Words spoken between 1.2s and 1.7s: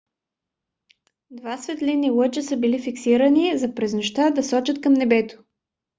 два